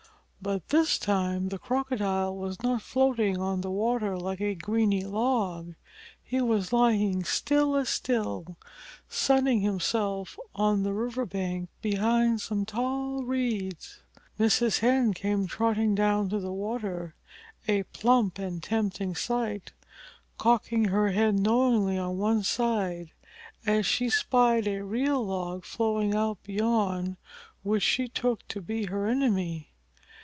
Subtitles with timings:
[0.43, 5.75] But this time the Crocodile was not floating on the water like a greeny log.
[6.23, 8.57] He was lying still as still,
[9.07, 13.99] sunning himself on the river bank behind some tall reeds.
[14.39, 14.79] Mrs.
[14.79, 17.13] Hen came trotting down to the water,
[17.67, 19.73] a plump and tempting sight,
[20.39, 23.11] cocking her head knowingly on one side
[23.67, 27.17] as she spied a real log floating out beyond,
[27.61, 29.67] which she took to be her enemy.